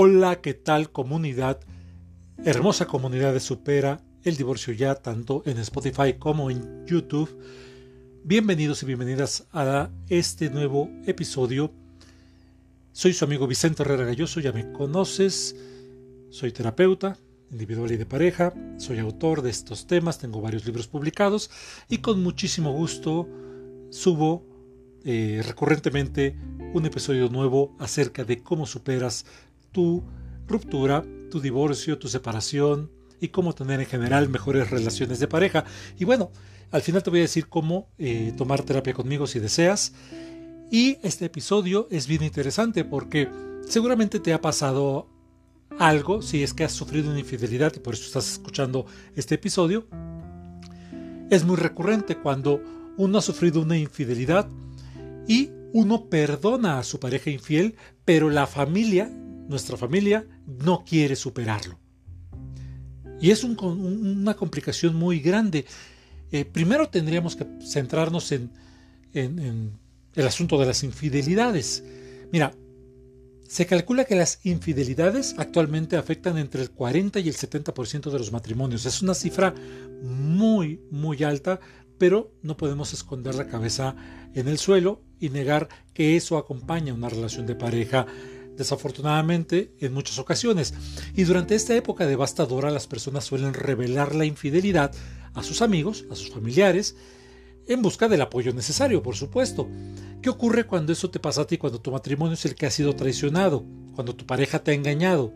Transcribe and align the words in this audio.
Hola, 0.00 0.40
¿qué 0.40 0.54
tal 0.54 0.92
comunidad? 0.92 1.58
Hermosa 2.44 2.86
comunidad 2.86 3.32
de 3.32 3.40
Supera 3.40 4.00
el 4.22 4.36
divorcio 4.36 4.72
ya 4.72 4.94
tanto 4.94 5.42
en 5.44 5.58
Spotify 5.58 6.12
como 6.16 6.52
en 6.52 6.86
YouTube. 6.86 7.36
Bienvenidos 8.22 8.80
y 8.84 8.86
bienvenidas 8.86 9.48
a 9.52 9.90
este 10.08 10.50
nuevo 10.50 10.88
episodio. 11.04 11.72
Soy 12.92 13.12
su 13.12 13.24
amigo 13.24 13.48
Vicente 13.48 13.82
Herrera 13.82 14.04
Galloso, 14.04 14.38
ya 14.38 14.52
me 14.52 14.70
conoces. 14.70 15.56
Soy 16.30 16.52
terapeuta 16.52 17.18
individual 17.50 17.90
y 17.90 17.96
de 17.96 18.06
pareja, 18.06 18.54
soy 18.76 19.00
autor 19.00 19.42
de 19.42 19.50
estos 19.50 19.88
temas, 19.88 20.20
tengo 20.20 20.40
varios 20.40 20.64
libros 20.64 20.86
publicados 20.86 21.50
y 21.88 21.98
con 21.98 22.22
muchísimo 22.22 22.70
gusto 22.70 23.28
subo 23.90 24.46
eh, 25.04 25.42
recurrentemente 25.44 26.36
un 26.72 26.86
episodio 26.86 27.28
nuevo 27.30 27.74
acerca 27.78 28.24
de 28.24 28.42
cómo 28.42 28.66
superas 28.66 29.24
tu 29.72 30.02
ruptura, 30.46 31.04
tu 31.30 31.40
divorcio, 31.40 31.98
tu 31.98 32.08
separación 32.08 32.90
y 33.20 33.28
cómo 33.28 33.54
tener 33.54 33.80
en 33.80 33.86
general 33.86 34.28
mejores 34.28 34.70
relaciones 34.70 35.18
de 35.18 35.28
pareja. 35.28 35.64
Y 35.98 36.04
bueno, 36.04 36.30
al 36.70 36.82
final 36.82 37.02
te 37.02 37.10
voy 37.10 37.20
a 37.20 37.22
decir 37.22 37.48
cómo 37.48 37.88
eh, 37.98 38.32
tomar 38.36 38.62
terapia 38.62 38.94
conmigo 38.94 39.26
si 39.26 39.38
deseas. 39.38 39.92
Y 40.70 40.98
este 41.02 41.26
episodio 41.26 41.88
es 41.90 42.06
bien 42.06 42.22
interesante 42.22 42.84
porque 42.84 43.28
seguramente 43.66 44.20
te 44.20 44.32
ha 44.32 44.40
pasado 44.40 45.08
algo 45.78 46.22
si 46.22 46.42
es 46.42 46.54
que 46.54 46.64
has 46.64 46.72
sufrido 46.72 47.10
una 47.10 47.20
infidelidad 47.20 47.72
y 47.74 47.80
por 47.80 47.94
eso 47.94 48.04
estás 48.04 48.30
escuchando 48.32 48.86
este 49.16 49.36
episodio. 49.36 49.86
Es 51.30 51.44
muy 51.44 51.56
recurrente 51.56 52.16
cuando 52.16 52.62
uno 52.96 53.18
ha 53.18 53.22
sufrido 53.22 53.62
una 53.62 53.78
infidelidad 53.78 54.48
y 55.26 55.50
uno 55.72 56.06
perdona 56.06 56.78
a 56.78 56.84
su 56.84 56.98
pareja 56.98 57.30
infiel, 57.30 57.76
pero 58.04 58.30
la 58.30 58.46
familia 58.46 59.10
nuestra 59.48 59.76
familia 59.76 60.26
no 60.46 60.84
quiere 60.84 61.16
superarlo. 61.16 61.78
Y 63.20 63.30
es 63.30 63.42
una 63.42 64.34
complicación 64.34 64.94
muy 64.94 65.18
grande. 65.18 65.64
Eh, 66.30 66.44
primero 66.44 66.88
tendríamos 66.88 67.34
que 67.34 67.46
centrarnos 67.66 68.30
en, 68.30 68.50
en 69.12 69.72
el 70.14 70.26
asunto 70.26 70.58
de 70.58 70.66
las 70.66 70.84
infidelidades. 70.84 71.82
Mira, 72.30 72.52
se 73.48 73.64
calcula 73.64 74.04
que 74.04 74.14
las 74.14 74.40
infidelidades 74.44 75.34
actualmente 75.38 75.96
afectan 75.96 76.36
entre 76.36 76.60
el 76.60 76.70
40 76.70 77.18
y 77.20 77.28
el 77.28 77.34
70% 77.34 78.10
de 78.10 78.18
los 78.18 78.30
matrimonios. 78.30 78.84
Es 78.84 79.00
una 79.00 79.14
cifra 79.14 79.54
muy, 80.02 80.82
muy 80.90 81.24
alta, 81.24 81.58
pero 81.96 82.30
no 82.42 82.58
podemos 82.58 82.92
esconder 82.92 83.34
la 83.34 83.48
cabeza 83.48 83.96
en 84.34 84.48
el 84.48 84.58
suelo 84.58 85.02
y 85.18 85.30
negar 85.30 85.68
que 85.94 86.16
eso 86.16 86.36
acompaña 86.36 86.92
una 86.92 87.08
relación 87.08 87.46
de 87.46 87.54
pareja 87.54 88.06
desafortunadamente 88.58 89.72
en 89.80 89.94
muchas 89.94 90.18
ocasiones. 90.18 90.74
Y 91.14 91.24
durante 91.24 91.54
esta 91.54 91.74
época 91.74 92.06
devastadora 92.06 92.70
las 92.70 92.86
personas 92.86 93.24
suelen 93.24 93.54
revelar 93.54 94.14
la 94.14 94.26
infidelidad 94.26 94.92
a 95.34 95.42
sus 95.42 95.62
amigos, 95.62 96.04
a 96.10 96.16
sus 96.16 96.30
familiares, 96.30 96.96
en 97.66 97.82
busca 97.82 98.08
del 98.08 98.22
apoyo 98.22 98.52
necesario, 98.52 99.02
por 99.02 99.14
supuesto. 99.14 99.68
¿Qué 100.20 100.28
ocurre 100.30 100.66
cuando 100.66 100.92
eso 100.92 101.10
te 101.10 101.20
pasa 101.20 101.42
a 101.42 101.46
ti, 101.46 101.58
cuando 101.58 101.80
tu 101.80 101.92
matrimonio 101.92 102.34
es 102.34 102.44
el 102.44 102.54
que 102.54 102.66
ha 102.66 102.70
sido 102.70 102.96
traicionado, 102.96 103.64
cuando 103.94 104.16
tu 104.16 104.26
pareja 104.26 104.58
te 104.58 104.72
ha 104.72 104.74
engañado? 104.74 105.32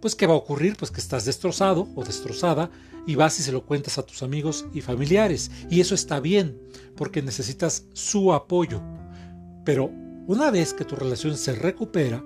Pues 0.00 0.14
¿qué 0.14 0.26
va 0.26 0.34
a 0.34 0.36
ocurrir? 0.36 0.76
Pues 0.76 0.90
que 0.90 1.00
estás 1.00 1.24
destrozado 1.24 1.88
o 1.94 2.04
destrozada 2.04 2.70
y 3.06 3.14
vas 3.14 3.38
y 3.40 3.42
se 3.42 3.52
lo 3.52 3.64
cuentas 3.64 3.98
a 3.98 4.02
tus 4.02 4.22
amigos 4.22 4.66
y 4.74 4.80
familiares. 4.80 5.50
Y 5.70 5.80
eso 5.80 5.94
está 5.94 6.20
bien, 6.20 6.60
porque 6.96 7.22
necesitas 7.22 7.86
su 7.92 8.32
apoyo. 8.32 8.82
Pero 9.64 9.90
una 10.26 10.50
vez 10.50 10.74
que 10.74 10.84
tu 10.84 10.94
relación 10.94 11.36
se 11.36 11.54
recupera, 11.54 12.22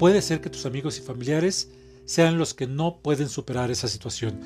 puede 0.00 0.22
ser 0.22 0.40
que 0.40 0.48
tus 0.48 0.64
amigos 0.64 0.96
y 0.98 1.02
familiares 1.02 1.68
sean 2.06 2.38
los 2.38 2.54
que 2.54 2.66
no 2.66 3.00
pueden 3.02 3.28
superar 3.28 3.70
esa 3.70 3.86
situación. 3.86 4.40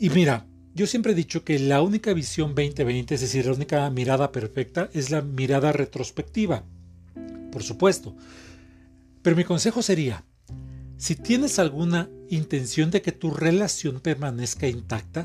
Y 0.00 0.10
mira, 0.10 0.44
yo 0.74 0.88
siempre 0.88 1.12
he 1.12 1.14
dicho 1.14 1.44
que 1.44 1.60
la 1.60 1.80
única 1.82 2.12
visión 2.12 2.56
2020, 2.56 3.14
es 3.14 3.20
decir, 3.20 3.46
la 3.46 3.52
única 3.52 3.88
mirada 3.90 4.32
perfecta, 4.32 4.90
es 4.92 5.12
la 5.12 5.22
mirada 5.22 5.70
retrospectiva. 5.70 6.64
Por 7.52 7.62
supuesto. 7.62 8.16
Pero 9.22 9.36
mi 9.36 9.44
consejo 9.44 9.82
sería, 9.82 10.24
si 10.96 11.14
tienes 11.14 11.60
alguna 11.60 12.10
intención 12.28 12.90
de 12.90 13.02
que 13.02 13.12
tu 13.12 13.30
relación 13.30 14.00
permanezca 14.00 14.66
intacta, 14.66 15.24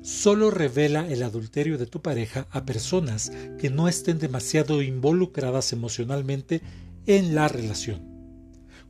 solo 0.00 0.50
revela 0.50 1.06
el 1.06 1.22
adulterio 1.22 1.76
de 1.76 1.84
tu 1.84 2.00
pareja 2.00 2.46
a 2.50 2.64
personas 2.64 3.30
que 3.58 3.68
no 3.68 3.88
estén 3.88 4.18
demasiado 4.18 4.80
involucradas 4.80 5.74
emocionalmente 5.74 6.62
en 7.04 7.34
la 7.34 7.46
relación. 7.46 8.09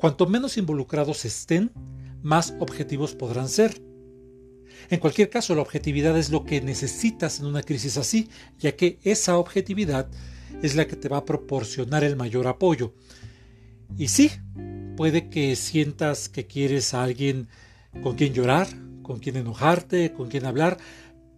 Cuanto 0.00 0.26
menos 0.26 0.56
involucrados 0.56 1.26
estén, 1.26 1.70
más 2.22 2.54
objetivos 2.58 3.14
podrán 3.14 3.50
ser. 3.50 3.82
En 4.88 4.98
cualquier 4.98 5.28
caso, 5.28 5.54
la 5.54 5.60
objetividad 5.60 6.16
es 6.16 6.30
lo 6.30 6.44
que 6.44 6.62
necesitas 6.62 7.38
en 7.38 7.44
una 7.44 7.62
crisis 7.62 7.98
así, 7.98 8.30
ya 8.58 8.74
que 8.76 8.98
esa 9.02 9.36
objetividad 9.36 10.08
es 10.62 10.74
la 10.74 10.86
que 10.86 10.96
te 10.96 11.10
va 11.10 11.18
a 11.18 11.24
proporcionar 11.26 12.02
el 12.02 12.16
mayor 12.16 12.46
apoyo. 12.46 12.94
Y 13.98 14.08
sí, 14.08 14.30
puede 14.96 15.28
que 15.28 15.54
sientas 15.54 16.30
que 16.30 16.46
quieres 16.46 16.94
a 16.94 17.02
alguien 17.02 17.48
con 18.02 18.16
quien 18.16 18.32
llorar, 18.32 18.68
con 19.02 19.18
quien 19.18 19.36
enojarte, 19.36 20.14
con 20.14 20.30
quien 20.30 20.46
hablar, 20.46 20.78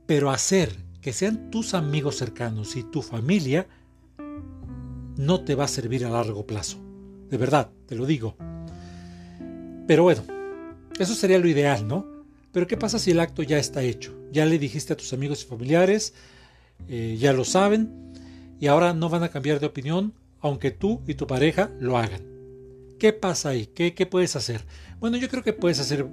pero 0.06 0.30
hacer 0.30 0.76
que 1.00 1.12
sean 1.12 1.50
tus 1.50 1.74
amigos 1.74 2.16
cercanos 2.16 2.76
y 2.76 2.84
tu 2.84 3.02
familia 3.02 3.66
no 5.16 5.42
te 5.42 5.56
va 5.56 5.64
a 5.64 5.68
servir 5.68 6.04
a 6.04 6.10
largo 6.10 6.46
plazo. 6.46 6.78
De 7.28 7.36
verdad, 7.38 7.72
te 7.86 7.96
lo 7.96 8.06
digo. 8.06 8.36
Pero 9.86 10.04
bueno, 10.04 10.22
eso 10.98 11.14
sería 11.14 11.38
lo 11.38 11.48
ideal, 11.48 11.86
¿no? 11.86 12.06
Pero 12.52 12.66
¿qué 12.66 12.76
pasa 12.76 12.98
si 12.98 13.10
el 13.10 13.20
acto 13.20 13.42
ya 13.42 13.58
está 13.58 13.82
hecho? 13.82 14.14
Ya 14.30 14.44
le 14.44 14.58
dijiste 14.58 14.92
a 14.92 14.96
tus 14.96 15.12
amigos 15.12 15.42
y 15.42 15.46
familiares, 15.46 16.14
eh, 16.88 17.16
ya 17.18 17.32
lo 17.32 17.44
saben, 17.44 18.12
y 18.60 18.66
ahora 18.66 18.92
no 18.92 19.08
van 19.08 19.22
a 19.22 19.30
cambiar 19.30 19.58
de 19.58 19.66
opinión, 19.66 20.12
aunque 20.40 20.70
tú 20.70 21.00
y 21.06 21.14
tu 21.14 21.26
pareja 21.26 21.70
lo 21.80 21.96
hagan. 21.98 22.22
¿Qué 22.98 23.12
pasa 23.12 23.50
ahí? 23.50 23.66
¿Qué, 23.66 23.94
¿Qué 23.94 24.06
puedes 24.06 24.36
hacer? 24.36 24.64
Bueno, 25.00 25.16
yo 25.16 25.28
creo 25.28 25.42
que 25.42 25.52
puedes 25.52 25.80
hacer 25.80 26.06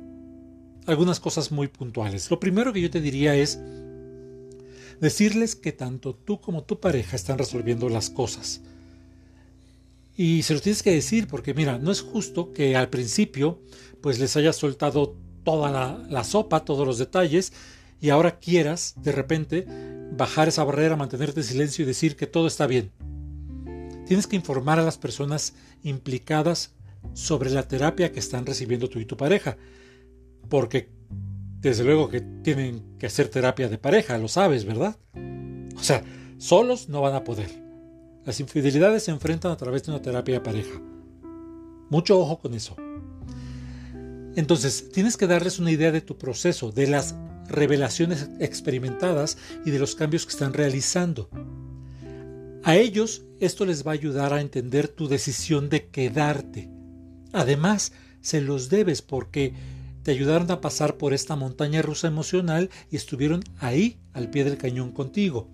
algunas 0.87 1.19
cosas 1.19 1.51
muy 1.51 1.67
puntuales. 1.67 2.31
Lo 2.31 2.39
primero 2.39 2.73
que 2.73 2.81
yo 2.81 2.89
te 2.89 3.01
diría 3.01 3.35
es 3.35 3.59
decirles 4.99 5.55
que 5.55 5.71
tanto 5.71 6.15
tú 6.15 6.41
como 6.41 6.63
tu 6.63 6.79
pareja 6.79 7.15
están 7.15 7.37
resolviendo 7.37 7.89
las 7.89 8.09
cosas. 8.09 8.61
Y 10.19 10.43
se 10.43 10.51
los 10.51 10.61
tienes 10.61 10.83
que 10.83 10.91
decir 10.91 11.27
porque 11.27 11.53
mira, 11.53 11.77
no 11.77 11.93
es 11.93 12.01
justo 12.01 12.51
que 12.51 12.75
al 12.75 12.89
principio 12.89 13.61
pues 14.01 14.19
les 14.19 14.35
hayas 14.35 14.57
soltado 14.57 15.15
toda 15.45 15.71
la, 16.09 16.23
sopa, 16.25 16.65
todos 16.65 16.85
los 16.85 16.97
detalles 16.97 17.53
y 18.01 18.09
ahora 18.09 18.37
quieras 18.37 18.95
de 18.97 19.13
repente 19.13 19.65
bajar 20.11 20.49
esa 20.49 20.65
barrera, 20.65 20.97
mantenerte 20.97 21.39
en 21.39 21.45
silencio 21.45 21.83
y 21.83 21.87
decir 21.87 22.17
que 22.17 22.27
todo 22.27 22.47
está 22.47 22.67
bien. 22.67 22.91
Tienes 24.07 24.27
que 24.27 24.35
informar 24.35 24.77
a 24.77 24.83
las 24.83 24.97
personas 24.97 25.53
implicadas 25.83 26.73
sobre 27.13 27.49
la 27.49 27.69
terapia 27.69 28.11
que 28.11 28.19
están 28.19 28.45
recibiendo 28.45 28.89
tú 28.89 28.99
y 28.99 29.05
tu 29.05 29.15
pareja. 29.15 29.55
Porque 30.49 30.89
desde 31.61 31.85
luego 31.85 32.09
que 32.09 32.19
tienen 32.19 32.97
que 32.99 33.05
hacer 33.05 33.29
terapia 33.29 33.69
de 33.69 33.77
pareja, 33.77 34.17
lo 34.17 34.27
sabes, 34.27 34.65
¿verdad? 34.65 34.97
O 35.77 35.81
sea, 35.81 36.03
solos 36.39 36.89
no 36.89 36.99
van 36.99 37.15
a 37.15 37.23
poder. 37.23 37.68
Las 38.29 38.39
infidelidades 38.39 39.05
se 39.05 39.09
enfrentan 39.09 39.51
a 39.51 39.57
través 39.57 39.83
de 39.83 39.91
una 39.91 40.03
terapia 40.03 40.35
de 40.35 40.41
pareja. 40.41 40.79
Mucho 41.89 42.19
ojo 42.19 42.37
con 42.39 42.53
eso. 42.53 42.75
Entonces, 44.35 44.91
tienes 44.91 45.17
que 45.17 45.25
darles 45.25 45.57
una 45.57 45.71
idea 45.71 45.91
de 45.91 46.01
tu 46.01 46.15
proceso, 46.15 46.71
de 46.71 46.85
las 46.85 47.15
revelaciones 47.47 48.29
experimentadas 48.39 49.39
y 49.65 49.71
de 49.71 49.79
los 49.79 49.95
cambios 49.95 50.27
que 50.27 50.33
están 50.33 50.53
realizando. 50.53 51.27
A 52.63 52.75
ellos 52.75 53.23
esto 53.39 53.65
les 53.65 53.83
va 53.83 53.93
a 53.93 53.95
ayudar 53.95 54.31
a 54.31 54.41
entender 54.41 54.89
tu 54.89 55.07
decisión 55.07 55.67
de 55.67 55.87
quedarte. 55.87 56.69
Además, 57.33 57.93
se 58.21 58.41
los 58.41 58.69
debes 58.69 59.01
porque 59.01 59.55
te 60.03 60.11
ayudaron 60.11 60.51
a 60.51 60.61
pasar 60.61 60.97
por 60.97 61.15
esta 61.15 61.35
montaña 61.35 61.81
rusa 61.81 62.05
emocional 62.05 62.69
y 62.91 62.95
estuvieron 62.95 63.43
ahí 63.57 63.97
al 64.13 64.29
pie 64.29 64.43
del 64.43 64.59
cañón 64.59 64.91
contigo. 64.91 65.49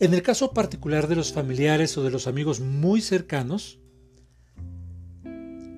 En 0.00 0.14
el 0.14 0.22
caso 0.22 0.54
particular 0.54 1.08
de 1.08 1.14
los 1.14 1.30
familiares 1.30 1.98
o 1.98 2.02
de 2.02 2.10
los 2.10 2.26
amigos 2.26 2.60
muy 2.60 3.02
cercanos, 3.02 3.80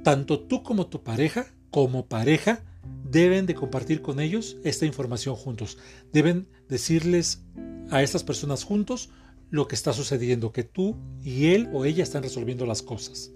tanto 0.05 0.39
tú 0.39 0.63
como 0.63 0.87
tu 0.87 1.03
pareja, 1.03 1.53
como 1.73 2.07
pareja, 2.07 2.65
deben 3.11 3.47
de 3.47 3.57
compartir 3.57 4.01
con 4.01 4.21
ellos 4.21 4.59
esta 4.63 4.87
información 4.87 5.35
juntos. 5.35 5.77
Deben 6.13 6.47
decirles 6.69 7.43
a 7.91 8.01
estas 8.05 8.23
personas 8.23 8.63
juntos 8.63 9.11
lo 9.51 9.67
que 9.67 9.75
está 9.75 9.93
sucediendo, 9.93 10.53
que 10.53 10.63
tú 10.63 10.97
y 11.21 11.47
él 11.47 11.69
o 11.73 11.85
ella 11.85 12.05
están 12.05 12.23
resolviendo 12.23 12.65
las 12.65 12.83
cosas. 12.83 13.33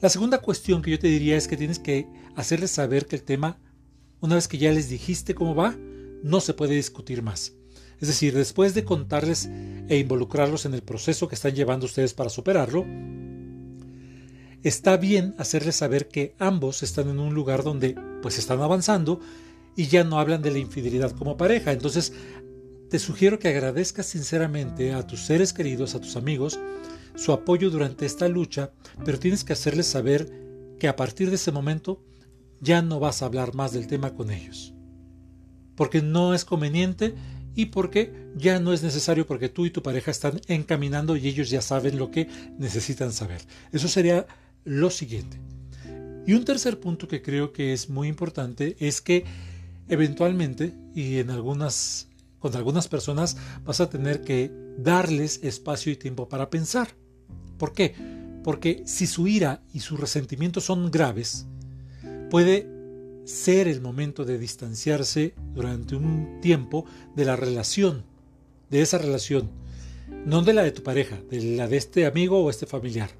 La 0.00 0.08
segunda 0.08 0.38
cuestión 0.38 0.80
que 0.80 0.92
yo 0.92 0.98
te 0.98 1.08
diría 1.08 1.36
es 1.36 1.46
que 1.46 1.58
tienes 1.58 1.78
que 1.78 2.08
hacerles 2.34 2.70
saber 2.70 3.04
que 3.04 3.16
el 3.16 3.24
tema, 3.24 3.60
una 4.20 4.36
vez 4.36 4.48
que 4.48 4.56
ya 4.56 4.72
les 4.72 4.88
dijiste 4.88 5.34
cómo 5.34 5.54
va, 5.54 5.76
no 6.22 6.40
se 6.40 6.54
puede 6.54 6.74
discutir 6.74 7.22
más. 7.22 7.52
Es 8.02 8.08
decir, 8.08 8.34
después 8.34 8.74
de 8.74 8.84
contarles 8.84 9.48
e 9.88 9.96
involucrarlos 9.96 10.66
en 10.66 10.74
el 10.74 10.82
proceso 10.82 11.28
que 11.28 11.36
están 11.36 11.54
llevando 11.54 11.86
ustedes 11.86 12.14
para 12.14 12.30
superarlo, 12.30 12.84
está 14.64 14.96
bien 14.96 15.36
hacerles 15.38 15.76
saber 15.76 16.08
que 16.08 16.34
ambos 16.40 16.82
están 16.82 17.08
en 17.08 17.20
un 17.20 17.32
lugar 17.32 17.62
donde 17.62 17.94
pues 18.20 18.38
están 18.38 18.60
avanzando 18.60 19.20
y 19.76 19.86
ya 19.86 20.02
no 20.02 20.18
hablan 20.18 20.42
de 20.42 20.50
la 20.50 20.58
infidelidad 20.58 21.12
como 21.12 21.36
pareja. 21.36 21.70
Entonces, 21.70 22.12
te 22.90 22.98
sugiero 22.98 23.38
que 23.38 23.46
agradezcas 23.46 24.06
sinceramente 24.06 24.92
a 24.92 25.06
tus 25.06 25.20
seres 25.20 25.52
queridos, 25.52 25.94
a 25.94 26.00
tus 26.00 26.16
amigos, 26.16 26.58
su 27.14 27.30
apoyo 27.30 27.70
durante 27.70 28.04
esta 28.04 28.26
lucha, 28.26 28.72
pero 29.04 29.20
tienes 29.20 29.44
que 29.44 29.52
hacerles 29.52 29.86
saber 29.86 30.28
que 30.80 30.88
a 30.88 30.96
partir 30.96 31.30
de 31.30 31.36
ese 31.36 31.52
momento 31.52 32.02
ya 32.60 32.82
no 32.82 32.98
vas 32.98 33.22
a 33.22 33.26
hablar 33.26 33.54
más 33.54 33.72
del 33.72 33.86
tema 33.86 34.12
con 34.12 34.32
ellos. 34.32 34.74
Porque 35.76 36.02
no 36.02 36.34
es 36.34 36.44
conveniente 36.44 37.14
y 37.54 37.66
porque 37.66 38.12
ya 38.36 38.60
no 38.60 38.72
es 38.72 38.82
necesario 38.82 39.26
porque 39.26 39.48
tú 39.48 39.66
y 39.66 39.70
tu 39.70 39.82
pareja 39.82 40.10
están 40.10 40.40
encaminando 40.48 41.16
y 41.16 41.28
ellos 41.28 41.50
ya 41.50 41.62
saben 41.62 41.98
lo 41.98 42.10
que 42.10 42.28
necesitan 42.58 43.12
saber. 43.12 43.42
Eso 43.72 43.88
sería 43.88 44.26
lo 44.64 44.90
siguiente. 44.90 45.38
Y 46.26 46.34
un 46.34 46.44
tercer 46.44 46.78
punto 46.78 47.08
que 47.08 47.22
creo 47.22 47.52
que 47.52 47.72
es 47.72 47.88
muy 47.88 48.08
importante 48.08 48.76
es 48.78 49.00
que 49.00 49.24
eventualmente 49.88 50.74
y 50.94 51.18
en 51.18 51.30
algunas 51.30 52.08
con 52.38 52.56
algunas 52.56 52.88
personas 52.88 53.36
vas 53.64 53.80
a 53.80 53.88
tener 53.88 54.22
que 54.22 54.50
darles 54.76 55.40
espacio 55.44 55.92
y 55.92 55.96
tiempo 55.96 56.28
para 56.28 56.50
pensar. 56.50 56.88
¿Por 57.56 57.72
qué? 57.72 57.94
Porque 58.42 58.82
si 58.84 59.06
su 59.06 59.28
ira 59.28 59.62
y 59.72 59.80
su 59.80 59.96
resentimiento 59.96 60.60
son 60.60 60.90
graves, 60.90 61.46
puede 62.30 62.68
ser 63.24 63.68
el 63.68 63.80
momento 63.80 64.24
de 64.24 64.38
distanciarse 64.38 65.34
durante 65.54 65.94
un 65.94 66.40
tiempo 66.40 66.84
de 67.14 67.24
la 67.24 67.36
relación, 67.36 68.04
de 68.70 68.82
esa 68.82 68.98
relación, 68.98 69.50
no 70.24 70.42
de 70.42 70.52
la 70.52 70.62
de 70.62 70.72
tu 70.72 70.82
pareja, 70.82 71.20
de 71.30 71.56
la 71.56 71.68
de 71.68 71.76
este 71.76 72.06
amigo 72.06 72.42
o 72.42 72.50
este 72.50 72.66
familiar. 72.66 73.10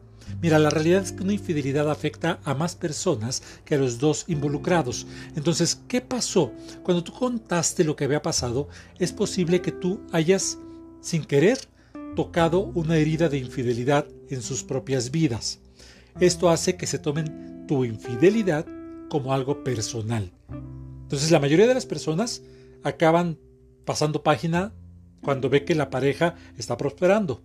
Mira, 0.40 0.58
la 0.58 0.70
realidad 0.70 1.02
es 1.02 1.12
que 1.12 1.22
una 1.22 1.34
infidelidad 1.34 1.90
afecta 1.90 2.40
a 2.44 2.54
más 2.54 2.74
personas 2.74 3.42
que 3.64 3.74
a 3.74 3.78
los 3.78 3.98
dos 3.98 4.24
involucrados. 4.28 5.06
Entonces, 5.36 5.80
¿qué 5.88 6.00
pasó? 6.00 6.52
Cuando 6.82 7.04
tú 7.04 7.12
contaste 7.12 7.84
lo 7.84 7.96
que 7.96 8.04
había 8.04 8.22
pasado, 8.22 8.68
es 8.98 9.12
posible 9.12 9.60
que 9.60 9.72
tú 9.72 10.00
hayas, 10.12 10.58
sin 11.00 11.24
querer, 11.24 11.58
tocado 12.16 12.60
una 12.74 12.96
herida 12.96 13.28
de 13.28 13.38
infidelidad 13.38 14.06
en 14.30 14.42
sus 14.42 14.62
propias 14.62 15.10
vidas. 15.10 15.60
Esto 16.20 16.50
hace 16.50 16.76
que 16.76 16.86
se 16.86 16.98
tomen 16.98 17.66
tu 17.66 17.84
infidelidad 17.84 18.66
como 19.12 19.34
algo 19.34 19.62
personal. 19.62 20.32
Entonces 21.02 21.30
la 21.30 21.38
mayoría 21.38 21.66
de 21.66 21.74
las 21.74 21.84
personas 21.84 22.40
acaban 22.82 23.38
pasando 23.84 24.22
página 24.22 24.72
cuando 25.20 25.50
ve 25.50 25.66
que 25.66 25.74
la 25.74 25.90
pareja 25.90 26.34
está 26.56 26.78
prosperando. 26.78 27.42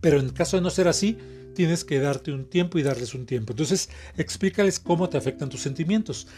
Pero 0.00 0.18
en 0.18 0.30
caso 0.30 0.56
de 0.56 0.62
no 0.62 0.70
ser 0.70 0.88
así, 0.88 1.18
tienes 1.54 1.84
que 1.84 1.98
darte 1.98 2.32
un 2.32 2.46
tiempo 2.46 2.78
y 2.78 2.82
darles 2.82 3.14
un 3.14 3.26
tiempo. 3.26 3.52
Entonces, 3.52 3.90
explícales 4.16 4.80
cómo 4.80 5.10
te 5.10 5.18
afectan 5.18 5.50
tus 5.50 5.60
sentimientos. 5.60 6.28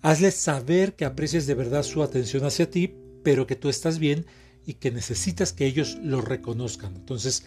Hazles 0.00 0.36
saber 0.36 0.94
que 0.94 1.04
aprecias 1.04 1.48
de 1.48 1.54
verdad 1.54 1.82
su 1.82 2.04
atención 2.04 2.44
hacia 2.44 2.70
ti, 2.70 2.94
pero 3.24 3.48
que 3.48 3.56
tú 3.56 3.68
estás 3.68 3.98
bien 3.98 4.26
y 4.64 4.74
que 4.74 4.92
necesitas 4.92 5.52
que 5.52 5.66
ellos 5.66 5.98
lo 6.04 6.20
reconozcan. 6.20 6.94
Entonces, 6.94 7.42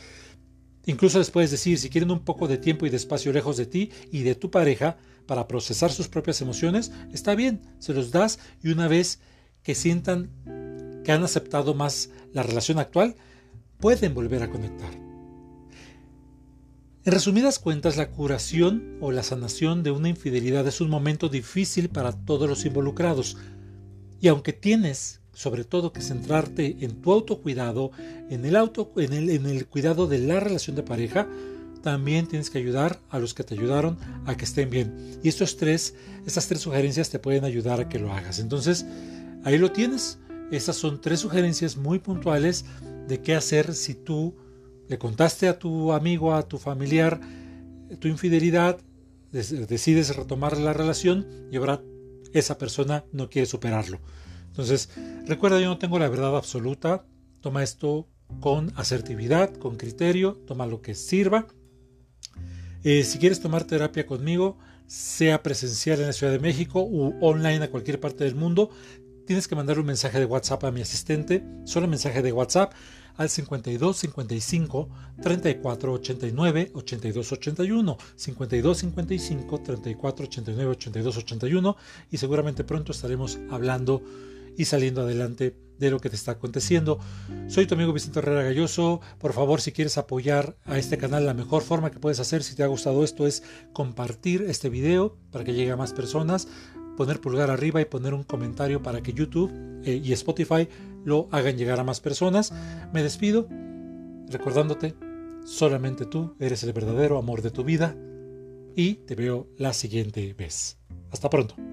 incluso 0.85 1.17
les 1.17 1.31
puedes 1.31 1.51
decir, 1.51 1.79
si 1.79 1.89
quieren 1.89 2.11
un 2.11 2.25
poco 2.25 2.50
de 2.50 2.57
tiempo 2.57 2.85
y 2.85 2.89
de 2.89 2.97
espacio 2.97 3.31
lejos 3.31 3.55
de 3.55 3.67
ti 3.67 3.89
y 4.11 4.23
de 4.23 4.35
tu 4.35 4.51
pareja 4.51 4.97
para 5.25 5.48
procesar 5.48 5.92
sus 5.92 6.08
propias 6.08 6.42
emociones, 6.42 6.92
está 7.14 7.36
bien, 7.36 7.62
se 7.80 7.94
los 7.94 8.12
das 8.12 8.40
y 8.62 8.70
una 8.70 8.88
vez 8.88 9.20
que 9.64 9.75
sientan 9.75 10.30
que 11.04 11.12
han 11.12 11.24
aceptado 11.24 11.74
más 11.74 12.10
la 12.34 12.44
relación 12.44 12.80
actual, 12.80 13.16
pueden 13.80 14.14
volver 14.14 14.44
a 14.44 14.50
conectar. 14.50 14.94
En 17.06 17.12
resumidas 17.12 17.60
cuentas, 17.60 17.98
la 17.98 18.10
curación 18.12 18.98
o 19.02 19.12
la 19.12 19.24
sanación 19.24 19.84
de 19.84 19.92
una 19.92 20.08
infidelidad 20.08 20.66
es 20.68 20.80
un 20.80 20.90
momento 20.90 21.28
difícil 21.28 21.90
para 21.90 22.14
todos 22.14 22.48
los 22.48 22.64
involucrados. 22.64 23.36
Y 24.22 24.30
aunque 24.30 24.54
tienes 24.54 25.20
sobre 25.34 25.64
todo 25.64 25.92
que 25.92 26.02
centrarte 26.02 26.78
en 26.80 27.02
tu 27.02 27.12
autocuidado, 27.12 27.92
en 28.30 28.46
el, 28.46 28.56
auto, 28.56 28.94
en 28.98 29.14
el, 29.14 29.30
en 29.31 29.46
el 29.48 29.68
cuidado 29.68 30.08
de 30.08 30.20
la 30.20 30.40
relación 30.40 30.75
de 30.75 30.84
pareja, 30.84 31.28
también 31.83 32.27
tienes 32.27 32.50
que 32.50 32.57
ayudar 32.57 33.00
a 33.09 33.19
los 33.19 33.33
que 33.33 33.44
te 33.44 33.53
ayudaron 33.53 34.00
a 34.25 34.35
que 34.35 34.45
estén 34.45 34.69
bien. 34.69 35.19
Y 35.21 35.27
estos 35.27 35.57
tres, 35.57 35.94
estas 36.25 36.47
tres 36.47 36.62
sugerencias 36.62 37.09
te 37.09 37.19
pueden 37.19 37.44
ayudar 37.44 37.81
a 37.81 37.89
que 37.89 38.00
lo 38.00 38.12
hagas. 38.12 38.39
Entonces, 38.39 38.85
ahí 39.44 39.57
lo 39.59 39.71
tienes. 39.71 40.18
Estas 40.50 40.77
son 40.77 41.01
tres 41.01 41.19
sugerencias 41.19 41.77
muy 41.77 42.00
puntuales 42.00 42.65
de 43.07 43.21
qué 43.21 43.35
hacer 43.35 43.75
si 43.75 43.94
tú 43.94 44.35
le 44.88 44.97
contaste 44.97 45.47
a 45.47 45.59
tu 45.59 45.91
amigo, 45.91 46.33
a 46.33 46.47
tu 46.47 46.57
familiar, 46.57 47.19
tu 48.00 48.07
infidelidad, 48.07 48.79
decides 49.31 50.15
retomar 50.15 50.57
la 50.57 50.74
relación 50.74 51.27
y 51.51 51.57
ahora 51.57 51.81
esa 52.33 52.57
persona 52.57 53.03
no 53.12 53.29
quiere 53.29 53.45
superarlo. 53.45 54.00
Entonces, 54.47 54.89
recuerda, 55.27 55.59
yo 55.59 55.68
no 55.68 55.79
tengo 55.79 56.00
la 56.00 56.09
verdad 56.09 56.36
absoluta. 56.38 57.06
Toma 57.41 57.62
esto 57.63 58.07
con 58.39 58.71
asertividad, 58.75 59.53
con 59.56 59.75
criterio, 59.75 60.39
toma 60.47 60.65
lo 60.65 60.81
que 60.81 60.95
sirva. 60.95 61.47
Eh, 62.83 63.03
si 63.03 63.18
quieres 63.18 63.39
tomar 63.39 63.63
terapia 63.63 64.06
conmigo, 64.06 64.57
sea 64.88 65.41
presencial 65.41 66.00
en 66.01 66.07
la 66.07 66.13
Ciudad 66.13 66.33
de 66.33 66.39
México 66.39 66.83
u 66.83 67.15
online 67.21 67.63
a 67.63 67.71
cualquier 67.71 68.00
parte 68.00 68.25
del 68.25 68.35
mundo, 68.35 68.69
tienes 69.25 69.47
que 69.47 69.56
mandar 69.56 69.80
un 69.80 69.85
mensaje 69.85 70.19
de 70.19 70.25
WhatsApp 70.25 70.65
a 70.65 70.71
mi 70.71 70.81
asistente, 70.81 71.45
solo 71.63 71.88
mensaje 71.88 72.21
de 72.21 72.33
WhatsApp 72.33 72.74
al 73.15 73.30
52 73.30 73.97
55 73.97 74.89
34 75.21 75.94
89 75.94 76.71
82 76.74 77.31
81 77.31 77.97
52 78.15 78.77
55 78.77 79.62
34 79.62 80.25
89 80.25 80.71
82 80.71 81.18
81 81.18 81.77
y 82.12 82.18
seguramente 82.18 82.63
pronto 82.63 82.91
estaremos 82.91 83.39
hablando 83.50 84.03
y 84.57 84.65
saliendo 84.65 85.01
adelante 85.01 85.56
de 85.80 85.92
lo 85.92 86.00
que 86.00 86.10
te 86.10 86.16
está 86.16 86.34
aconteciendo. 86.34 87.00
Soy 87.48 87.66
tu 87.66 87.75
amigo 87.75 87.94
Vicente 87.94 88.20
Herrera 88.20 88.44
Galloso. 88.44 89.02
Por 89.20 89.34
favor, 89.34 89.62
si 89.62 89.72
quieres 89.72 89.98
apoyar 89.98 90.56
a 90.66 90.78
este 90.78 90.98
canal, 90.98 91.25
la 91.25 91.34
mejor 91.34 91.64
forma 91.64 91.92
que 91.92 92.00
puedes 92.00 92.20
hacer 92.20 92.44
si 92.44 92.56
te 92.56 92.64
ha 92.64 92.68
gustado 92.68 93.04
esto 93.04 93.28
es 93.28 93.44
compartir 93.74 94.44
este 94.44 94.70
video 94.70 95.18
para 95.31 95.44
que 95.44 95.54
llegue 95.54 95.72
a 95.72 95.78
más 95.78 95.94
personas 95.94 96.48
poner 96.96 97.20
pulgar 97.20 97.50
arriba 97.50 97.81
y 97.81 97.86
poner 97.86 98.14
un 98.14 98.24
comentario 98.24 98.81
para 98.81 99.02
que 99.02 99.14
YouTube 99.14 99.52
eh, 99.84 100.02
y 100.04 100.14
Spotify 100.14 100.68
lo 101.04 101.28
hagan 101.31 101.58
llegar 101.58 101.80
a 101.80 101.84
más 101.84 102.00
personas. 102.00 102.54
Me 102.94 103.04
despido 103.04 103.48
recordándote, 104.30 104.96
solamente 105.46 106.06
tú 106.06 106.36
eres 106.39 106.63
el 106.63 106.74
verdadero 106.74 107.18
amor 107.18 107.42
de 107.42 107.51
tu 107.51 107.63
vida 107.63 107.96
y 108.75 108.96
te 108.96 109.15
veo 109.15 109.48
la 109.58 109.74
siguiente 109.74 110.34
vez. 110.34 110.77
Hasta 111.12 111.30
pronto. 111.30 111.73